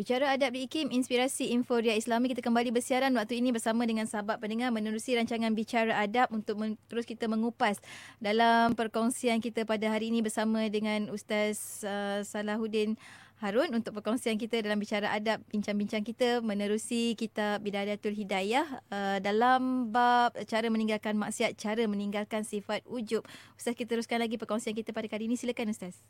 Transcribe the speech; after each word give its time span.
Bicara 0.00 0.32
adab 0.32 0.56
di 0.56 0.64
IKIM, 0.64 0.88
inspirasi 0.96 1.52
info 1.52 1.76
Ria 1.76 1.92
Islami, 1.92 2.32
kita 2.32 2.40
kembali 2.40 2.72
bersiaran 2.72 3.12
waktu 3.20 3.36
ini 3.36 3.52
bersama 3.52 3.84
dengan 3.84 4.08
sahabat 4.08 4.40
pendengar 4.40 4.72
menerusi 4.72 5.12
rancangan 5.12 5.52
Bicara 5.52 5.92
Adab 6.00 6.32
untuk 6.32 6.56
men- 6.56 6.80
terus 6.88 7.04
kita 7.04 7.28
mengupas 7.28 7.76
dalam 8.16 8.72
perkongsian 8.72 9.44
kita 9.44 9.68
pada 9.68 9.92
hari 9.92 10.08
ini 10.08 10.24
bersama 10.24 10.64
dengan 10.72 11.12
Ustaz 11.12 11.84
uh, 11.84 12.24
Salahuddin 12.24 12.96
Harun 13.44 13.76
untuk 13.76 13.92
perkongsian 14.00 14.40
kita 14.40 14.64
dalam 14.64 14.80
bicara 14.80 15.12
adab 15.12 15.44
bincang-bincang 15.52 16.00
kita 16.00 16.40
menerusi 16.40 17.12
kitab 17.12 17.60
Bidayatul 17.60 18.16
Hidayah 18.16 18.80
uh, 18.88 19.20
dalam 19.20 19.92
bab 19.92 20.32
cara 20.48 20.72
meninggalkan 20.72 21.12
maksiat, 21.12 21.60
cara 21.60 21.84
meninggalkan 21.84 22.40
sifat 22.40 22.80
ujub. 22.88 23.20
Ustaz 23.52 23.76
kita 23.76 24.00
teruskan 24.00 24.16
lagi 24.24 24.40
perkongsian 24.40 24.72
kita 24.72 24.96
pada 24.96 25.12
kali 25.12 25.28
ini. 25.28 25.36
Silakan 25.36 25.76
Ustaz. 25.76 26.00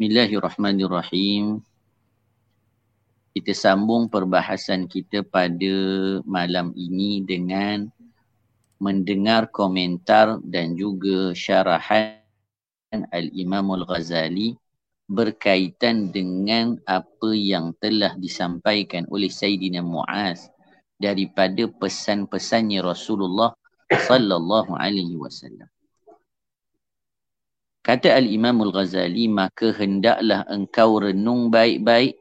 Bismillahirrahmanirrahim 0.00 1.60
kita 3.38 3.54
sambung 3.54 4.10
perbahasan 4.10 4.90
kita 4.90 5.22
pada 5.22 5.74
malam 6.26 6.74
ini 6.74 7.22
dengan 7.22 7.86
mendengar 8.82 9.46
komentar 9.54 10.42
dan 10.42 10.74
juga 10.74 11.30
syarahan 11.38 12.18
Al-Imam 13.14 13.78
Al-Ghazali 13.78 14.58
berkaitan 15.06 16.10
dengan 16.10 16.82
apa 16.82 17.30
yang 17.30 17.78
telah 17.78 18.18
disampaikan 18.18 19.06
oleh 19.06 19.30
Sayyidina 19.30 19.86
Muaz 19.86 20.50
daripada 20.98 21.70
pesan-pesannya 21.70 22.82
Rasulullah 22.82 23.54
sallallahu 23.86 24.74
alaihi 24.74 25.14
wasallam. 25.14 25.70
Kata 27.86 28.18
Al-Imam 28.18 28.66
Al-Ghazali, 28.66 29.30
maka 29.30 29.70
hendaklah 29.78 30.42
engkau 30.50 30.98
renung 31.06 31.54
baik-baik 31.54 32.18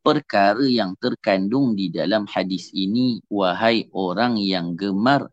perkara 0.00 0.64
yang 0.64 0.96
terkandung 0.96 1.76
di 1.76 1.92
dalam 1.92 2.24
hadis 2.24 2.72
ini 2.72 3.20
wahai 3.28 3.88
orang 3.92 4.40
yang 4.40 4.72
gemar 4.72 5.28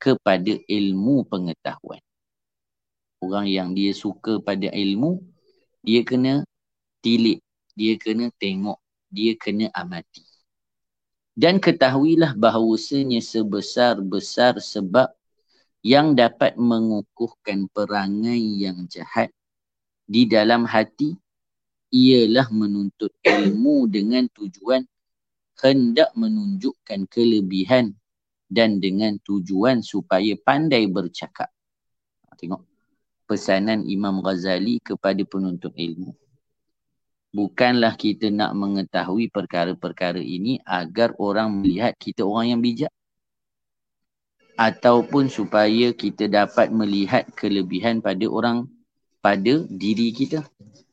kepada 0.00 0.56
ilmu 0.66 1.28
pengetahuan. 1.28 2.02
Orang 3.20 3.46
yang 3.46 3.76
dia 3.76 3.92
suka 3.92 4.40
pada 4.40 4.72
ilmu, 4.72 5.20
dia 5.84 6.00
kena 6.02 6.42
tilik, 7.04 7.44
dia 7.76 7.94
kena 8.00 8.32
tengok, 8.40 8.80
dia 9.12 9.36
kena 9.36 9.68
amati. 9.76 10.24
Dan 11.36 11.60
ketahuilah 11.60 12.34
bahawasanya 12.36 13.20
sebesar-besar 13.20 14.58
sebab 14.58 15.12
yang 15.80 16.12
dapat 16.12 16.56
mengukuhkan 16.60 17.68
perangai 17.72 18.40
yang 18.60 18.84
jahat 18.88 19.32
di 20.04 20.28
dalam 20.28 20.68
hati 20.68 21.16
ialah 21.90 22.46
menuntut 22.54 23.10
ilmu 23.22 23.90
dengan 23.90 24.30
tujuan 24.30 24.86
hendak 25.60 26.10
menunjukkan 26.16 27.10
kelebihan 27.10 27.92
dan 28.50 28.82
dengan 28.82 29.18
tujuan 29.22 29.84
supaya 29.84 30.34
pandai 30.40 30.90
bercakap. 30.90 31.50
Ha, 32.26 32.34
tengok 32.38 32.66
pesanan 33.28 33.86
Imam 33.86 34.18
Ghazali 34.24 34.82
kepada 34.82 35.22
penuntut 35.22 35.70
ilmu. 35.76 36.16
Bukanlah 37.30 37.94
kita 37.94 38.26
nak 38.26 38.58
mengetahui 38.58 39.30
perkara-perkara 39.30 40.18
ini 40.18 40.58
agar 40.66 41.14
orang 41.14 41.62
melihat 41.62 41.94
kita 41.94 42.26
orang 42.26 42.58
yang 42.58 42.60
bijak. 42.62 42.90
Ataupun 44.58 45.30
supaya 45.30 45.94
kita 45.94 46.26
dapat 46.26 46.74
melihat 46.74 47.30
kelebihan 47.38 48.02
pada 48.02 48.26
orang 48.26 48.66
pada 49.22 49.62
diri 49.70 50.10
kita 50.10 50.42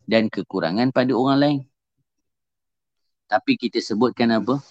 dan 0.08 0.32
kekurangan 0.32 0.96
pada 0.96 1.12
orang 1.12 1.38
lain. 1.38 1.60
Tapi 3.28 3.60
kita 3.60 3.84
sebutkan 3.84 4.32
apa? 4.40 4.64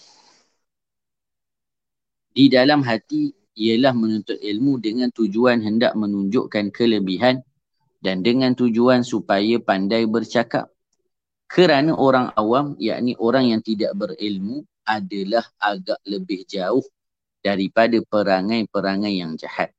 Di 2.33 2.49
dalam 2.49 2.81
hati 2.81 3.37
ialah 3.57 3.93
menuntut 3.93 4.41
ilmu 4.41 4.81
dengan 4.81 5.13
tujuan 5.13 5.61
hendak 5.61 5.93
menunjukkan 5.97 6.73
kelebihan 6.73 7.45
dan 8.01 8.25
dengan 8.25 8.57
tujuan 8.57 9.05
supaya 9.05 9.61
pandai 9.61 10.09
bercakap. 10.09 10.73
Kerana 11.47 11.95
orang 11.95 12.33
awam, 12.35 12.75
yakni 12.77 13.15
orang 13.17 13.55
yang 13.55 13.63
tidak 13.63 13.95
berilmu 13.95 14.67
adalah 14.83 15.47
agak 15.63 16.01
lebih 16.05 16.43
jauh 16.45 16.83
daripada 17.41 17.97
perangai-perangai 18.03 19.15
yang 19.23 19.39
jahat. 19.39 19.71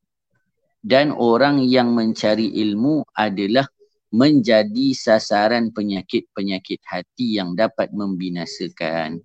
Dan 0.79 1.11
orang 1.11 1.59
yang 1.67 1.91
mencari 1.91 2.55
ilmu 2.63 3.03
adalah 3.11 3.67
menjadi 4.07 4.95
sasaran 4.95 5.71
penyakit-penyakit 5.75 6.79
hati 6.87 7.39
yang 7.39 7.53
dapat 7.53 7.91
membinasakan. 7.91 9.19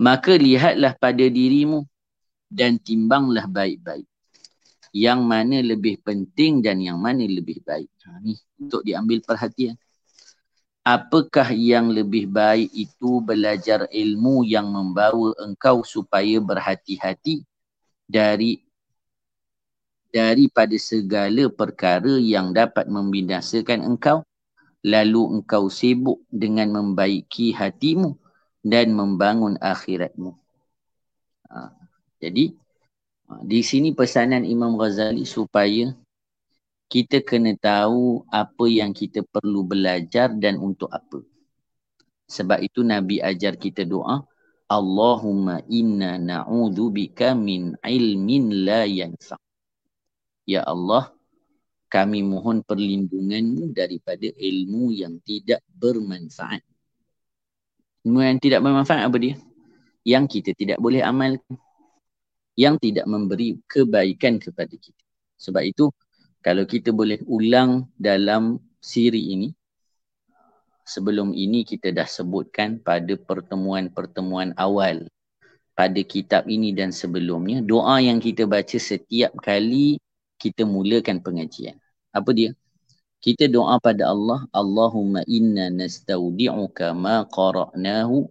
Maka 0.00 0.32
lihatlah 0.34 0.96
pada 0.96 1.26
dirimu 1.28 1.84
dan 2.50 2.80
timbanglah 2.80 3.46
baik-baik. 3.46 4.08
Yang 4.90 5.20
mana 5.22 5.56
lebih 5.62 6.02
penting 6.02 6.64
dan 6.64 6.82
yang 6.82 6.98
mana 6.98 7.22
lebih 7.22 7.62
baik. 7.62 7.86
Ha, 8.08 8.18
ni 8.18 8.34
untuk 8.58 8.82
diambil 8.82 9.22
perhatian. 9.22 9.78
Apakah 10.82 11.54
yang 11.54 11.92
lebih 11.92 12.26
baik 12.26 12.72
itu 12.74 13.22
belajar 13.22 13.86
ilmu 13.86 14.42
yang 14.42 14.66
membawa 14.66 15.36
engkau 15.44 15.86
supaya 15.86 16.40
berhati-hati 16.42 17.44
dari 18.08 18.64
daripada 20.10 20.74
segala 20.76 21.46
perkara 21.48 22.18
yang 22.18 22.50
dapat 22.50 22.90
membinasakan 22.90 23.86
engkau 23.86 24.26
lalu 24.82 25.40
engkau 25.40 25.68
sibuk 25.70 26.24
dengan 26.32 26.72
membaiki 26.72 27.52
hatimu 27.54 28.16
dan 28.60 28.92
membangun 28.92 29.56
akhiratmu. 29.60 30.36
Ha, 31.48 31.72
jadi 32.20 32.52
ha, 33.28 33.40
di 33.44 33.60
sini 33.60 33.92
pesanan 33.92 34.44
Imam 34.44 34.76
Ghazali 34.76 35.24
supaya 35.24 35.92
kita 36.90 37.22
kena 37.22 37.54
tahu 37.54 38.26
apa 38.28 38.66
yang 38.66 38.90
kita 38.90 39.22
perlu 39.22 39.62
belajar 39.62 40.32
dan 40.34 40.58
untuk 40.58 40.90
apa. 40.90 41.22
Sebab 42.30 42.62
itu 42.62 42.82
Nabi 42.82 43.22
ajar 43.22 43.58
kita 43.58 43.86
doa 43.86 44.22
Allahumma 44.70 45.66
inna 45.66 46.14
na'udhu 46.14 46.94
bika 46.94 47.34
min 47.34 47.74
ilmin 47.82 48.62
la 48.62 48.86
yanfa' 48.86 49.49
Ya 50.50 50.66
Allah, 50.66 51.14
kami 51.86 52.26
mohon 52.26 52.66
perlindunganmu 52.66 53.70
daripada 53.70 54.26
ilmu 54.26 54.90
yang 54.90 55.22
tidak 55.22 55.62
bermanfaat. 55.70 56.66
Ilmu 58.02 58.18
yang 58.18 58.42
tidak 58.42 58.58
bermanfaat 58.66 59.06
apa 59.06 59.14
dia? 59.22 59.38
Yang 60.02 60.42
kita 60.42 60.50
tidak 60.58 60.78
boleh 60.82 61.06
amalkan. 61.06 61.54
Yang 62.58 62.90
tidak 62.90 63.06
memberi 63.06 63.62
kebaikan 63.70 64.42
kepada 64.42 64.74
kita. 64.74 65.04
Sebab 65.38 65.62
itu, 65.62 65.94
kalau 66.42 66.66
kita 66.66 66.90
boleh 66.90 67.22
ulang 67.30 67.86
dalam 67.94 68.58
siri 68.82 69.38
ini, 69.38 69.54
sebelum 70.82 71.30
ini 71.30 71.62
kita 71.62 71.94
dah 71.94 72.10
sebutkan 72.10 72.82
pada 72.82 73.14
pertemuan-pertemuan 73.14 74.58
awal 74.58 75.06
pada 75.78 76.02
kitab 76.02 76.44
ini 76.50 76.74
dan 76.74 76.90
sebelumnya, 76.90 77.62
doa 77.62 78.02
yang 78.02 78.18
kita 78.18 78.44
baca 78.44 78.76
setiap 78.76 79.32
kali 79.40 79.96
kita 80.40 80.64
mulakan 80.64 81.20
pengajian. 81.20 81.76
Apa 82.16 82.32
dia? 82.32 82.56
Kita 83.20 83.44
doa 83.52 83.76
pada 83.76 84.08
Allah, 84.08 84.48
Allahumma 84.48 85.20
inna 85.28 85.68
nastaudi'uka 85.68 86.96
ma 86.96 87.28
qara'nahu 87.28 88.24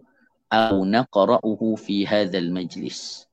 aw 0.49 0.75
naqra'uhu 0.81 1.77
fi 1.77 2.09
hadzal 2.09 2.49
majlis 2.49 3.29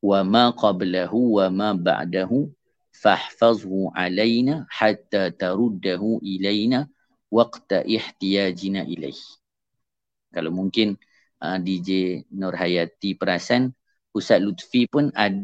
wa 0.00 0.24
ma 0.24 0.56
qablahu 0.56 1.36
wa 1.36 1.52
ma 1.52 1.68
ba'dahu 1.76 2.48
fahfazhu 2.96 3.92
alaina 3.92 4.64
hatta 4.72 5.28
taruddahu 5.36 6.24
ilaina 6.24 6.88
waqta 7.28 7.84
ihtiyajina 7.84 8.88
ilaih. 8.88 9.20
Kalau 10.32 10.48
mungkin 10.48 10.96
uh, 11.44 11.60
DJ 11.60 12.24
Nur 12.32 12.56
Hayati 12.56 13.12
perasan 13.12 13.76
Ustaz 14.16 14.40
Lutfi 14.40 14.88
pun 14.88 15.12
ada 15.12 15.36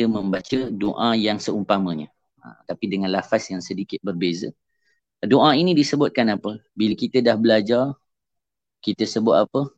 dia 0.00 0.08
membaca 0.08 0.72
doa 0.72 1.12
yang 1.12 1.36
seumpamanya. 1.36 2.08
Ha, 2.40 2.64
tapi 2.64 2.88
dengan 2.88 3.12
lafaz 3.12 3.52
yang 3.52 3.60
sedikit 3.60 4.00
berbeza. 4.00 4.48
Doa 5.20 5.52
ini 5.52 5.76
disebutkan 5.76 6.32
apa? 6.32 6.56
Bila 6.72 6.96
kita 6.96 7.20
dah 7.20 7.36
belajar, 7.36 7.92
kita 8.80 9.04
sebut 9.04 9.44
apa? 9.44 9.68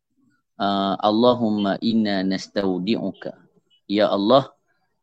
Uh, 0.63 0.95
Allahumma 1.03 1.75
inna 1.83 2.23
nastaudi'uka. 2.23 3.35
Ya 3.91 4.07
Allah, 4.07 4.47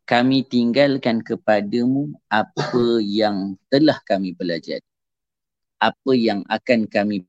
kami 0.08 0.40
tinggalkan 0.48 1.20
kepadamu 1.20 2.16
apa 2.32 3.04
yang 3.04 3.60
telah 3.68 4.00
kami 4.08 4.32
pelajari. 4.32 4.88
Apa 5.76 6.16
yang 6.16 6.48
akan 6.48 6.88
kami 6.88 7.28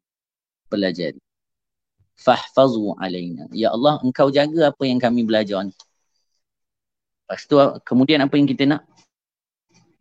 pelajari. 0.72 1.20
Fahfazu 2.16 2.96
alaina. 2.96 3.52
Ya 3.52 3.76
Allah, 3.76 4.00
engkau 4.00 4.32
jaga 4.32 4.72
apa 4.72 4.84
yang 4.88 5.04
kami 5.04 5.28
belajar 5.28 5.68
ni. 5.68 5.76
Lepas 7.32 7.48
tu 7.48 7.56
kemudian 7.88 8.20
apa 8.20 8.36
yang 8.36 8.44
kita 8.44 8.68
nak? 8.68 8.84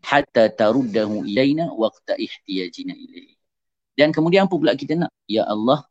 Hatta 0.03 0.50
taruddahu 0.50 1.23
ilaina 1.31 1.71
waqta 1.71 2.19
ihtiyajina 2.19 2.91
ilaihi. 2.91 3.38
Dan 3.94 4.11
kemudian 4.11 4.50
apa 4.50 4.59
pula 4.59 4.75
kita 4.75 4.99
nak? 4.99 5.15
Ya 5.31 5.47
Allah, 5.47 5.87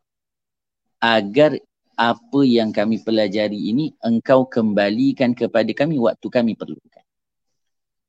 agar 0.99 1.55
apa 1.95 2.39
yang 2.43 2.75
kami 2.75 2.99
pelajari 2.99 3.71
ini 3.71 3.95
engkau 4.03 4.51
kembalikan 4.51 5.31
kepada 5.31 5.71
kami 5.71 5.95
waktu 5.95 6.27
kami 6.27 6.59
perlukan. 6.59 7.07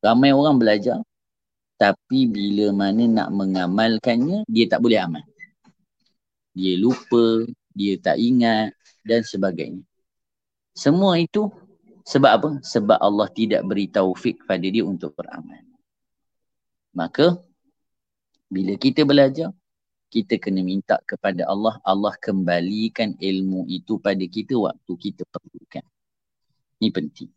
Ramai 0.03 0.35
orang 0.35 0.59
belajar 0.59 0.99
tapi 1.79 2.27
bila 2.27 2.75
mana 2.75 3.07
nak 3.07 3.29
mengamalkannya 3.31 4.43
dia 4.51 4.67
tak 4.67 4.83
boleh 4.83 4.99
amal. 4.99 5.23
Dia 6.51 6.75
lupa, 6.83 7.47
dia 7.79 7.95
tak 7.95 8.19
ingat 8.19 8.75
dan 9.07 9.23
sebagainya. 9.23 9.87
Semua 10.75 11.15
itu 11.15 11.47
sebab 12.05 12.31
apa? 12.31 12.51
Sebab 12.65 12.99
Allah 12.99 13.29
tidak 13.33 13.65
beri 13.67 13.89
taufik 13.89 14.45
pada 14.45 14.65
dia 14.65 14.85
untuk 14.85 15.13
beramal. 15.17 15.63
Maka 16.91 17.39
bila 18.51 18.75
kita 18.75 19.07
belajar 19.07 19.55
kita 20.11 20.43
kena 20.43 20.61
minta 20.67 20.99
kepada 21.07 21.47
Allah, 21.47 21.79
Allah 21.87 22.13
kembalikan 22.19 23.15
ilmu 23.15 23.71
itu 23.71 23.97
pada 24.03 24.27
kita 24.27 24.59
waktu 24.59 24.93
kita 24.99 25.23
perlukan. 25.31 25.87
Ini 26.83 26.91
penting. 26.91 27.31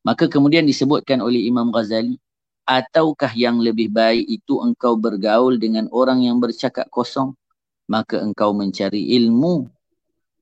Maka 0.00 0.32
kemudian 0.32 0.64
disebutkan 0.64 1.20
oleh 1.20 1.44
Imam 1.44 1.68
Ghazali, 1.68 2.16
ataukah 2.64 3.32
yang 3.36 3.60
lebih 3.60 3.92
baik 3.92 4.24
itu 4.24 4.64
engkau 4.64 4.96
bergaul 4.96 5.60
dengan 5.60 5.92
orang 5.92 6.24
yang 6.24 6.40
bercakap 6.40 6.88
kosong, 6.88 7.36
maka 7.84 8.16
engkau 8.20 8.56
mencari 8.56 9.12
ilmu 9.20 9.68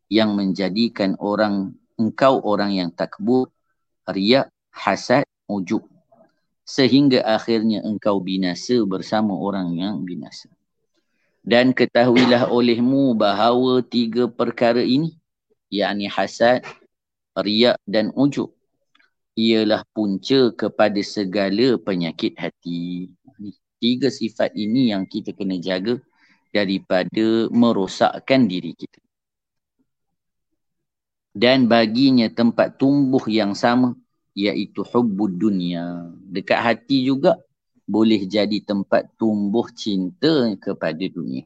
yang 0.07 0.39
menjadikan 0.39 1.19
orang 1.19 1.75
engkau 1.97 2.41
orang 2.45 2.73
yang 2.77 2.91
takbur, 2.93 3.49
riak, 4.09 4.53
hasad, 4.73 5.25
ujub. 5.49 5.85
Sehingga 6.67 7.23
akhirnya 7.23 7.83
engkau 7.83 8.19
binasa 8.19 8.83
bersama 8.85 9.35
orang 9.37 9.77
yang 9.77 10.03
binasa. 10.03 10.51
Dan 11.47 11.71
ketahuilah 11.71 12.51
olehmu 12.51 13.15
bahawa 13.15 13.79
tiga 13.87 14.27
perkara 14.27 14.83
ini, 14.83 15.15
yakni 15.71 16.11
hasad, 16.11 16.67
riak 17.39 17.79
dan 17.87 18.11
ujub, 18.19 18.51
ialah 19.39 19.87
punca 19.95 20.51
kepada 20.59 20.99
segala 21.07 21.79
penyakit 21.79 22.35
hati. 22.35 23.15
Tiga 23.79 24.11
sifat 24.11 24.57
ini 24.59 24.91
yang 24.91 25.07
kita 25.07 25.31
kena 25.37 25.61
jaga 25.63 26.03
daripada 26.51 27.47
merosakkan 27.55 28.51
diri 28.51 28.75
kita. 28.75 29.06
Dan 31.37 31.69
baginya 31.69 32.33
tempat 32.33 32.81
tumbuh 32.81 33.21
yang 33.29 33.53
sama, 33.53 33.93
iaitu 34.33 34.81
hubbud 34.81 35.37
dunia. 35.37 36.09
Dekat 36.33 36.65
hati 36.65 37.05
juga 37.05 37.37
boleh 37.85 38.25
jadi 38.25 38.65
tempat 38.65 39.13
tumbuh 39.21 39.69
cinta 39.77 40.57
kepada 40.57 41.05
dunia. 41.05 41.45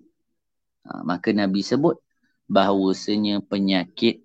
Ha, 0.86 1.02
maka 1.02 1.34
Nabi 1.34 1.66
sebut 1.66 1.98
bahawasanya 2.46 3.42
penyakit 3.42 4.22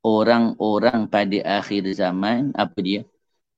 orang-orang 0.00 1.04
pada 1.12 1.60
akhir 1.60 1.84
zaman 1.92 2.56
apa 2.56 2.78
dia? 2.80 3.04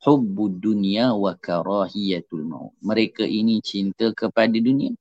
Hubbud 0.02 0.58
dunia 0.58 1.14
wa 1.14 1.38
karahiyatul 1.38 2.42
maut. 2.42 2.74
Mereka 2.82 3.22
ini 3.22 3.62
cinta 3.62 4.10
kepada 4.10 4.54
dunia 4.54 4.92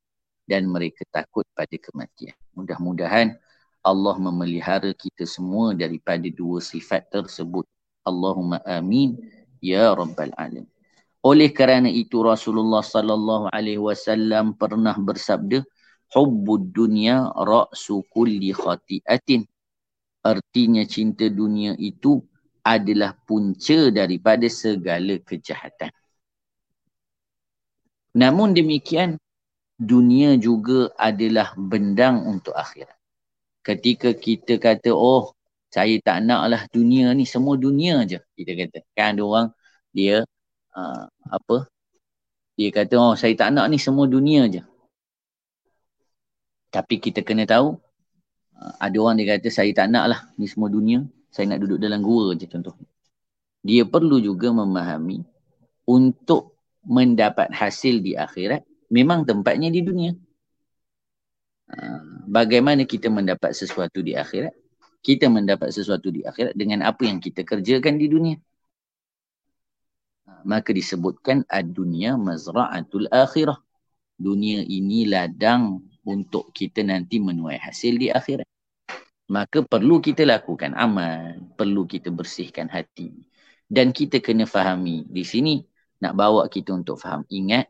dan 0.45 0.69
mereka 0.69 1.03
takut 1.09 1.45
pada 1.57 1.73
kematian. 1.73 2.37
Mudah-mudahan 2.53 3.33
Allah 3.85 4.17
memelihara 4.17 4.89
kita 4.97 5.29
semua 5.29 5.77
daripada 5.77 6.25
dua 6.33 6.57
sifat 6.57 7.05
tersebut. 7.13 7.69
Allahumma 8.01 8.57
amin 8.65 9.13
ya 9.61 9.93
rabbal 9.93 10.33
alamin. 10.33 10.65
Oleh 11.21 11.53
kerana 11.53 11.89
itu 11.89 12.21
Rasulullah 12.21 12.81
sallallahu 12.81 13.49
alaihi 13.53 13.81
wasallam 13.81 14.57
pernah 14.57 14.97
bersabda, 14.97 15.61
"Hubbud 16.13 16.73
dunya 16.73 17.29
ra'su 17.33 18.01
kulli 18.09 18.53
khati'atin." 18.53 19.45
Artinya 20.25 20.81
cinta 20.89 21.29
dunia 21.29 21.77
itu 21.77 22.21
adalah 22.65 23.13
punca 23.29 23.93
daripada 23.93 24.49
segala 24.49 25.21
kejahatan. 25.21 25.93
Namun 28.17 28.57
demikian, 28.57 29.21
dunia 29.77 30.33
juga 30.41 30.89
adalah 30.97 31.53
bendang 31.53 32.25
untuk 32.25 32.57
akhirat. 32.57 32.94
Ketika 33.65 34.13
kita 34.13 34.61
kata, 34.61 34.93
oh 34.93 35.33
saya 35.73 35.97
tak 36.05 36.21
naklah 36.21 36.63
dunia 36.69 37.11
ni, 37.17 37.25
semua 37.25 37.57
dunia 37.57 38.05
je. 38.05 38.21
Kita 38.37 38.51
kata, 38.53 38.77
kan 38.93 39.17
ada 39.17 39.21
orang, 39.25 39.47
dia 39.89 40.21
uh, 40.77 41.03
apa? 41.25 41.65
Dia 42.55 42.69
kata 42.71 42.95
oh 42.95 43.13
saya 43.19 43.35
tak 43.35 43.51
nak 43.51 43.67
ni 43.67 43.75
semua 43.75 44.07
dunia 44.07 44.47
je. 44.47 44.63
Tapi 46.71 46.99
kita 46.99 47.19
kena 47.23 47.43
tahu 47.43 47.75
uh, 48.55 48.73
ada 48.79 48.95
orang 48.99 49.19
dia 49.19 49.35
kata 49.35 49.47
saya 49.51 49.71
tak 49.75 49.91
nak 49.91 50.05
lah 50.11 50.19
ni 50.39 50.47
semua 50.47 50.71
dunia 50.71 51.03
saya 51.31 51.51
nak 51.51 51.59
duduk 51.63 51.79
dalam 51.83 51.99
gua 51.99 52.31
je 52.39 52.47
contoh 52.47 52.75
dia 53.59 53.83
perlu 53.83 54.23
juga 54.23 54.55
memahami 54.55 55.23
untuk 55.83 56.55
mendapat 56.87 57.51
hasil 57.51 57.99
di 57.99 58.15
akhirat 58.15 58.63
memang 58.87 59.27
tempatnya 59.27 59.67
di 59.67 59.83
dunia 59.83 60.15
bagaimana 62.29 62.85
kita 62.85 63.09
mendapat 63.09 63.57
sesuatu 63.57 64.01
di 64.01 64.13
akhirat 64.13 64.53
kita 65.01 65.29
mendapat 65.29 65.69
sesuatu 65.73 66.09
di 66.09 66.25
akhirat 66.25 66.53
dengan 66.57 66.85
apa 66.85 67.05
yang 67.05 67.17
kita 67.21 67.45
kerjakan 67.45 67.97
di 67.97 68.07
dunia 68.09 68.37
maka 70.45 70.69
disebutkan 70.71 71.41
ad-dunya 71.49 72.15
mazra'atul 72.15 73.09
akhirah. 73.09 73.57
Dunia 74.15 74.63
ini 74.63 75.09
ladang 75.09 75.83
untuk 76.07 76.53
kita 76.55 76.85
nanti 76.85 77.19
menuai 77.19 77.59
hasil 77.59 77.99
di 77.99 78.07
akhirat. 78.13 78.47
Maka 79.25 79.65
perlu 79.65 79.99
kita 79.99 80.21
lakukan 80.23 80.77
amal, 80.77 81.41
perlu 81.57 81.89
kita 81.89 82.13
bersihkan 82.13 82.69
hati. 82.69 83.11
Dan 83.65 83.89
kita 83.89 84.21
kena 84.21 84.45
fahami 84.45 85.09
di 85.09 85.25
sini 85.25 85.65
nak 85.99 86.13
bawa 86.13 86.45
kita 86.45 86.77
untuk 86.77 87.01
faham. 87.01 87.25
Ingat 87.27 87.65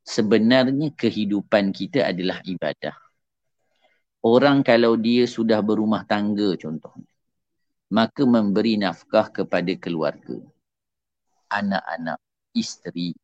sebenarnya 0.00 0.96
kehidupan 0.96 1.76
kita 1.76 2.08
adalah 2.08 2.40
ibadah. 2.42 2.96
Orang 4.28 4.60
kalau 4.60 4.92
dia 5.00 5.24
sudah 5.24 5.64
berumah 5.64 6.04
tangga 6.04 6.52
contohnya, 6.60 7.08
maka 7.88 8.22
memberi 8.28 8.76
nafkah 8.76 9.32
kepada 9.32 9.72
keluarga 9.80 10.36
anak-anak, 11.48 12.20
isteri, 12.52 13.16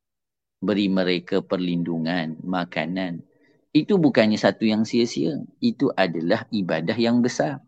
beri 0.65 0.89
mereka 0.89 1.45
perlindungan, 1.45 2.41
makanan. 2.41 3.21
Itu 3.75 4.01
bukannya 4.01 4.41
satu 4.41 4.65
yang 4.65 4.89
sia-sia. 4.89 5.37
Itu 5.61 5.93
adalah 5.93 6.49
ibadah 6.49 6.97
yang 6.97 7.21
besar. 7.21 7.61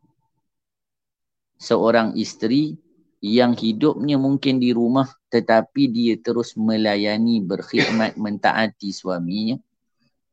Seorang 1.61 2.17
isteri 2.17 2.77
yang 3.25 3.57
hidupnya 3.57 4.21
mungkin 4.21 4.61
di 4.61 4.71
rumah 4.77 5.09
tetapi 5.33 5.89
dia 5.91 6.15
terus 6.21 6.55
melayani, 6.55 7.43
berkhidmat, 7.43 8.17
mentaati 8.23 8.93
suaminya. 8.93 9.61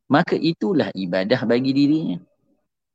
Maka 0.08 0.36
itulah 0.36 0.92
ibadah 0.94 1.42
bagi 1.48 1.72
dirinya. 1.74 2.20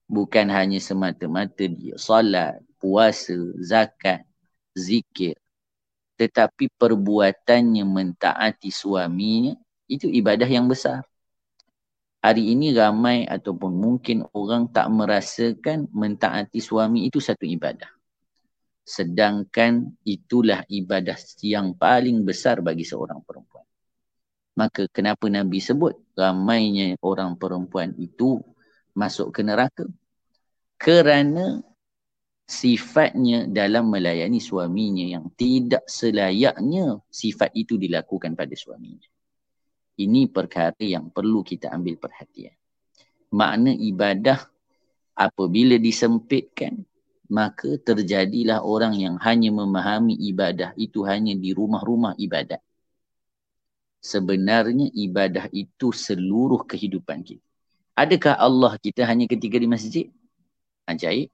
Bukan 0.09 0.49
hanya 0.49 0.81
semata-mata 0.81 1.69
dia 1.69 1.93
salat, 2.01 2.57
puasa, 2.81 3.37
zakat, 3.61 4.25
zikir, 4.73 5.37
tetapi 6.17 6.73
perbuatannya 6.73 7.85
mentaati 7.85 8.73
suaminya 8.73 9.53
itu 9.85 10.09
ibadah 10.09 10.49
yang 10.49 10.65
besar. 10.65 11.05
Hari 12.19 12.51
ini 12.51 12.75
ramai 12.75 13.23
ataupun 13.23 13.71
mungkin 13.71 14.27
orang 14.35 14.67
tak 14.73 14.91
merasakan 14.91 15.87
mentaati 15.93 16.59
suami 16.59 17.07
itu 17.07 17.23
satu 17.23 17.47
ibadah. 17.47 17.87
Sedangkan 18.83 19.87
itulah 20.03 20.65
ibadah 20.67 21.15
yang 21.45 21.77
paling 21.77 22.25
besar 22.27 22.59
bagi 22.59 22.83
seorang 22.83 23.23
perempuan. 23.23 23.63
Maka 24.59 24.91
kenapa 24.91 25.31
Nabi 25.31 25.63
sebut 25.63 25.95
ramainya 26.19 26.99
orang 26.99 27.39
perempuan 27.39 27.95
itu 27.95 28.43
masuk 28.91 29.31
ke 29.31 29.39
neraka? 29.39 29.87
Kerana 30.79 31.59
sifatnya 32.47 33.45
dalam 33.45 33.91
melayani 33.91 34.41
suaminya 34.41 35.05
yang 35.05 35.29
tidak 35.35 35.85
selayaknya 35.85 37.03
sifat 37.11 37.53
itu 37.53 37.75
dilakukan 37.75 38.33
pada 38.33 38.55
suaminya. 38.57 39.05
Ini 39.99 40.31
perkara 40.31 40.79
yang 40.79 41.11
perlu 41.11 41.43
kita 41.43 41.69
ambil 41.69 41.99
perhatian. 41.99 42.55
Makna 43.35 43.75
ibadah 43.75 44.47
apabila 45.13 45.75
disempitkan, 45.75 46.87
maka 47.29 47.77
terjadilah 47.77 48.63
orang 48.63 48.97
yang 48.97 49.15
hanya 49.21 49.53
memahami 49.53 50.17
ibadah 50.31 50.73
itu 50.79 51.05
hanya 51.05 51.35
di 51.37 51.53
rumah-rumah 51.53 52.17
ibadat. 52.17 52.63
Sebenarnya 53.99 54.89
ibadah 54.95 55.51
itu 55.51 55.91
seluruh 55.91 56.63
kehidupan 56.63 57.21
kita. 57.21 57.45
Adakah 57.93 58.39
Allah 58.39 58.79
kita 58.79 59.03
hanya 59.03 59.27
ketika 59.27 59.59
di 59.59 59.67
masjid? 59.67 60.07
Ajaib. 60.89 61.29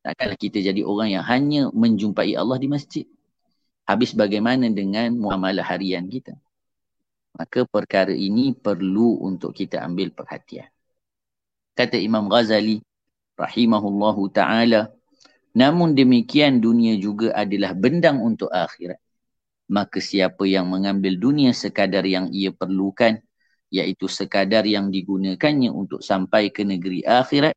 Takkanlah 0.00 0.38
kita 0.38 0.62
jadi 0.62 0.80
orang 0.86 1.18
yang 1.18 1.24
hanya 1.26 1.68
menjumpai 1.74 2.32
Allah 2.32 2.56
di 2.56 2.68
masjid. 2.70 3.04
Habis 3.84 4.16
bagaimana 4.16 4.66
dengan 4.72 5.12
muamalah 5.14 5.66
harian 5.66 6.08
kita? 6.08 6.34
Maka 7.36 7.68
perkara 7.68 8.16
ini 8.16 8.56
perlu 8.56 9.20
untuk 9.20 9.52
kita 9.52 9.84
ambil 9.84 10.08
perhatian. 10.16 10.72
Kata 11.76 12.00
Imam 12.00 12.32
Ghazali, 12.32 12.80
rahimahullahu 13.36 14.32
taala 14.32 14.90
namun 15.56 15.92
demikian 15.92 16.60
dunia 16.60 16.96
juga 16.96 17.32
adalah 17.36 17.76
bendang 17.76 18.20
untuk 18.20 18.48
akhirat 18.48 19.00
maka 19.66 19.98
siapa 19.98 20.46
yang 20.46 20.70
mengambil 20.70 21.18
dunia 21.18 21.50
sekadar 21.50 22.06
yang 22.06 22.30
ia 22.30 22.54
perlukan 22.54 23.18
iaitu 23.68 24.06
sekadar 24.06 24.62
yang 24.62 24.94
digunakannya 24.94 25.74
untuk 25.74 26.00
sampai 26.00 26.54
ke 26.54 26.62
negeri 26.62 27.02
akhirat 27.02 27.52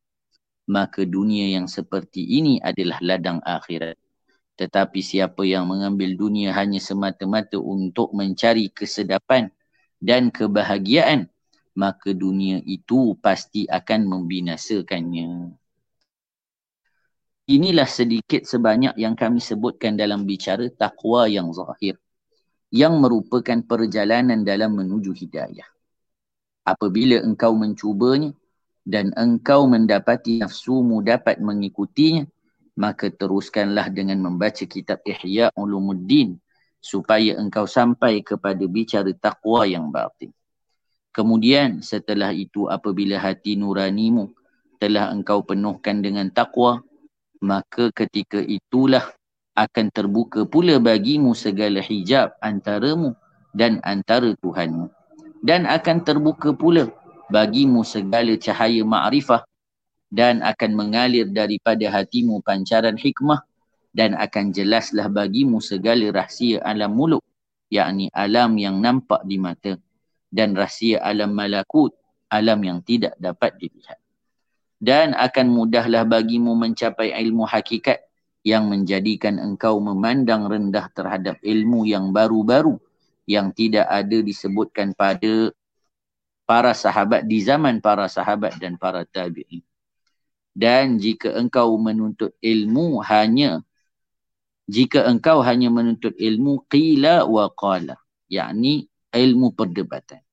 maka 0.70 1.02
dunia 1.02 1.58
yang 1.58 1.66
seperti 1.66 2.22
ini 2.22 2.62
adalah 2.62 3.02
ladang 3.02 3.42
akhirat 3.42 3.98
tetapi 4.54 5.00
siapa 5.02 5.42
yang 5.42 5.66
mengambil 5.66 6.14
dunia 6.14 6.54
hanya 6.54 6.78
semata-mata 6.78 7.58
untuk 7.58 8.14
mencari 8.14 8.70
kesedapan 8.70 9.50
dan 9.98 10.30
kebahagiaan 10.30 11.26
maka 11.74 12.14
dunia 12.14 12.62
itu 12.62 13.18
pasti 13.18 13.66
akan 13.66 14.06
membinasakannya 14.06 15.58
Inilah 17.50 17.90
sedikit 17.90 18.46
sebanyak 18.46 18.94
yang 18.94 19.18
kami 19.18 19.42
sebutkan 19.42 19.98
dalam 19.98 20.22
bicara 20.22 20.70
takwa 20.70 21.26
yang 21.26 21.50
zahir 21.50 21.98
yang 22.70 23.02
merupakan 23.02 23.58
perjalanan 23.66 24.46
dalam 24.46 24.78
menuju 24.78 25.10
hidayah. 25.18 25.66
Apabila 26.62 27.18
engkau 27.26 27.58
mencubanya 27.58 28.38
dan 28.90 29.14
engkau 29.14 29.70
mendapati 29.70 30.42
nafsumu 30.42 31.06
dapat 31.06 31.38
mengikutinya, 31.38 32.26
maka 32.74 33.14
teruskanlah 33.14 33.94
dengan 33.94 34.18
membaca 34.18 34.66
kitab 34.66 35.06
Ihya 35.06 35.54
Ulumuddin 35.54 36.42
supaya 36.82 37.38
engkau 37.38 37.70
sampai 37.70 38.26
kepada 38.26 38.66
bicara 38.66 39.14
takwa 39.14 39.70
yang 39.70 39.94
batin. 39.94 40.34
Kemudian 41.14 41.86
setelah 41.86 42.34
itu 42.34 42.66
apabila 42.66 43.22
hati 43.22 43.54
nuranimu 43.54 44.34
telah 44.82 45.14
engkau 45.14 45.46
penuhkan 45.46 46.02
dengan 46.02 46.34
takwa, 46.34 46.82
maka 47.46 47.94
ketika 47.94 48.42
itulah 48.42 49.06
akan 49.54 49.92
terbuka 49.94 50.48
pula 50.50 50.80
bagimu 50.82 51.36
segala 51.38 51.84
hijab 51.84 52.34
antaramu 52.42 53.14
dan 53.54 53.84
antara 53.86 54.34
Tuhanmu. 54.40 54.90
Dan 55.40 55.64
akan 55.64 56.04
terbuka 56.04 56.52
pula 56.52 56.92
bagimu 57.30 57.86
segala 57.86 58.34
cahaya 58.36 58.82
ma'rifah 58.84 59.46
dan 60.10 60.42
akan 60.42 60.72
mengalir 60.74 61.30
daripada 61.30 61.86
hatimu 61.94 62.42
pancaran 62.42 62.98
hikmah 62.98 63.46
dan 63.94 64.18
akan 64.18 64.50
jelaslah 64.54 65.10
bagimu 65.10 65.62
segala 65.62 66.10
rahsia 66.10 66.62
alam 66.66 66.94
muluk 66.94 67.22
yakni 67.70 68.10
alam 68.14 68.58
yang 68.58 68.82
nampak 68.82 69.22
di 69.26 69.38
mata 69.38 69.78
dan 70.34 70.58
rahsia 70.58 71.02
alam 71.02 71.34
malakut 71.34 71.94
alam 72.30 72.62
yang 72.62 72.80
tidak 72.86 73.18
dapat 73.18 73.58
dilihat. 73.58 73.98
Dan 74.80 75.12
akan 75.12 75.52
mudahlah 75.52 76.08
bagimu 76.08 76.56
mencapai 76.56 77.12
ilmu 77.12 77.44
hakikat 77.44 78.00
yang 78.48 78.72
menjadikan 78.72 79.36
engkau 79.36 79.76
memandang 79.84 80.48
rendah 80.48 80.88
terhadap 80.96 81.36
ilmu 81.44 81.84
yang 81.84 82.16
baru-baru 82.16 82.80
yang 83.28 83.52
tidak 83.52 83.86
ada 83.92 84.24
disebutkan 84.24 84.96
pada 84.96 85.52
para 86.50 86.74
sahabat 86.74 87.30
di 87.30 87.46
zaman 87.46 87.78
para 87.78 88.10
sahabat 88.10 88.58
dan 88.58 88.74
para 88.82 89.06
tabi'in. 89.06 89.62
Dan 90.50 90.98
jika 90.98 91.38
engkau 91.38 91.78
menuntut 91.78 92.34
ilmu 92.42 93.06
hanya 93.06 93.62
jika 94.66 95.06
engkau 95.06 95.46
hanya 95.46 95.70
menuntut 95.70 96.18
ilmu 96.18 96.66
qila 96.66 97.30
wa 97.30 97.54
qala 97.54 98.02
yakni 98.26 98.90
ilmu 99.14 99.54
perdebatan 99.54 100.26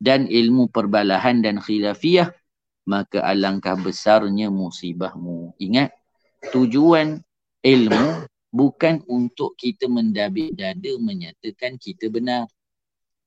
dan 0.00 0.24
ilmu 0.24 0.72
perbalahan 0.72 1.44
dan 1.44 1.60
khilafiyah 1.60 2.32
maka 2.86 3.20
alangkah 3.20 3.74
besarnya 3.74 4.48
musibahmu. 4.48 5.58
Ingat, 5.58 5.90
tujuan 6.54 7.18
ilmu 7.60 8.24
bukan 8.54 9.02
untuk 9.10 9.58
kita 9.58 9.90
mendabik 9.90 10.54
dada 10.54 10.94
menyatakan 11.02 11.76
kita 11.76 12.06
benar 12.08 12.46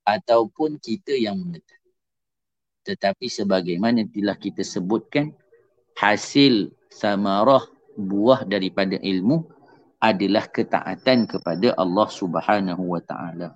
ataupun 0.07 0.79
kita 0.79 1.13
yang 1.13 1.37
benar. 1.43 1.78
Tetapi 2.89 3.29
sebagaimana 3.29 4.01
telah 4.09 4.33
kita 4.33 4.65
sebutkan, 4.65 5.29
hasil 5.93 6.73
samarah 6.89 7.61
buah 7.93 8.49
daripada 8.49 8.97
ilmu 8.97 9.45
adalah 10.01 10.49
ketaatan 10.49 11.29
kepada 11.29 11.77
Allah 11.77 12.09
Subhanahu 12.09 12.97
wa 12.97 13.01
taala. 13.05 13.53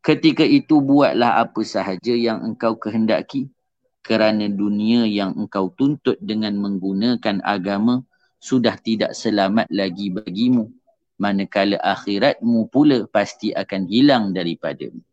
Ketika 0.00 0.48
itu 0.48 0.80
buatlah 0.80 1.44
apa 1.44 1.60
sahaja 1.60 2.16
yang 2.16 2.40
engkau 2.40 2.80
kehendaki 2.80 3.52
kerana 4.00 4.48
dunia 4.48 5.04
yang 5.04 5.36
engkau 5.36 5.68
tuntut 5.76 6.16
dengan 6.24 6.56
menggunakan 6.56 7.44
agama 7.44 8.00
sudah 8.40 8.80
tidak 8.80 9.12
selamat 9.12 9.68
lagi 9.68 10.08
bagimu 10.08 10.72
manakala 11.20 11.76
akhiratmu 11.84 12.68
pula 12.72 13.04
pasti 13.12 13.52
akan 13.52 13.88
hilang 13.88 14.32
daripadamu 14.32 15.04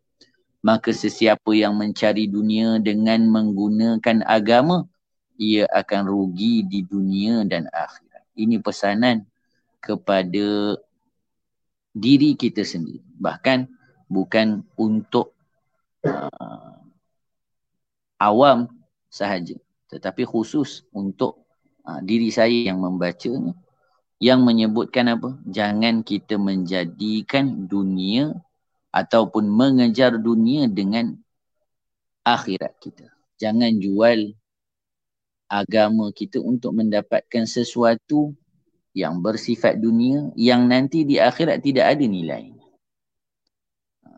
maka 0.62 0.94
sesiapa 0.94 1.52
yang 1.58 1.74
mencari 1.74 2.30
dunia 2.30 2.78
dengan 2.78 3.26
menggunakan 3.26 4.22
agama 4.26 4.86
ia 5.42 5.66
akan 5.74 6.06
rugi 6.06 6.62
di 6.70 6.86
dunia 6.86 7.42
dan 7.50 7.66
akhirat. 7.74 8.24
Ini 8.38 8.62
pesanan 8.62 9.26
kepada 9.82 10.78
diri 11.98 12.38
kita 12.38 12.62
sendiri. 12.62 13.02
Bahkan 13.18 13.66
bukan 14.06 14.62
untuk 14.78 15.34
uh, 16.06 16.78
awam 18.22 18.70
sahaja 19.10 19.58
tetapi 19.92 20.24
khusus 20.24 20.88
untuk 20.96 21.44
uh, 21.84 22.00
diri 22.00 22.32
saya 22.32 22.72
yang 22.72 22.80
membaca 22.80 23.28
ni 23.28 23.52
yang 24.22 24.46
menyebutkan 24.46 25.10
apa? 25.18 25.34
Jangan 25.50 26.06
kita 26.06 26.38
menjadikan 26.38 27.66
dunia 27.66 28.38
ataupun 28.92 29.48
mengejar 29.48 30.20
dunia 30.20 30.68
dengan 30.68 31.16
akhirat 32.28 32.78
kita. 32.84 33.08
Jangan 33.40 33.74
jual 33.82 34.36
agama 35.52 36.12
kita 36.16 36.40
untuk 36.40 36.78
mendapatkan 36.78 37.44
sesuatu 37.44 38.32
yang 38.92 39.24
bersifat 39.24 39.80
dunia 39.80 40.32
yang 40.36 40.68
nanti 40.68 41.08
di 41.08 41.18
akhirat 41.18 41.64
tidak 41.64 41.96
ada 41.98 42.06
nilai. 42.06 42.52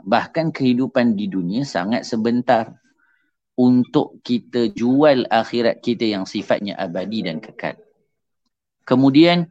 Bahkan 0.04 0.52
kehidupan 0.52 1.16
di 1.16 1.32
dunia 1.32 1.64
sangat 1.64 2.04
sebentar 2.04 2.76
untuk 3.54 4.20
kita 4.26 4.74
jual 4.74 5.30
akhirat 5.30 5.80
kita 5.80 6.10
yang 6.10 6.26
sifatnya 6.26 6.74
abadi 6.76 7.22
dan 7.24 7.38
kekal. 7.38 7.78
Kemudian 8.84 9.48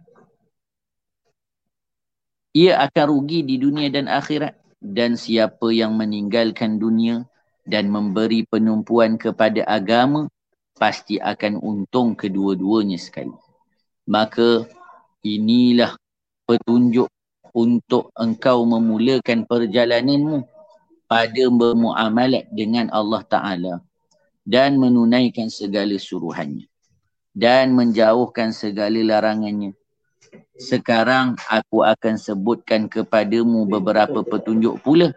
ia 2.52 2.76
akan 2.84 3.04
rugi 3.08 3.40
di 3.46 3.56
dunia 3.56 3.88
dan 3.88 4.10
akhirat 4.12 4.61
dan 4.82 5.14
siapa 5.14 5.70
yang 5.70 5.94
meninggalkan 5.94 6.82
dunia 6.82 7.22
dan 7.62 7.86
memberi 7.86 8.42
penumpuan 8.42 9.14
kepada 9.14 9.62
agama 9.70 10.26
pasti 10.74 11.22
akan 11.22 11.62
untung 11.62 12.18
kedua-duanya 12.18 12.98
sekali. 12.98 13.30
Maka 14.10 14.66
inilah 15.22 15.94
petunjuk 16.42 17.06
untuk 17.54 18.10
engkau 18.18 18.66
memulakan 18.66 19.46
perjalananmu 19.46 20.42
pada 21.06 21.44
bermuamalat 21.46 22.50
dengan 22.50 22.90
Allah 22.90 23.22
Ta'ala 23.22 23.74
dan 24.42 24.74
menunaikan 24.82 25.46
segala 25.46 25.94
suruhannya 25.94 26.66
dan 27.32 27.72
menjauhkan 27.72 28.50
segala 28.50 28.98
larangannya. 28.98 29.76
Sekarang 30.56 31.36
aku 31.50 31.84
akan 31.84 32.16
sebutkan 32.16 32.88
kepadamu 32.88 33.68
beberapa 33.68 34.24
petunjuk 34.24 34.80
pula 34.80 35.12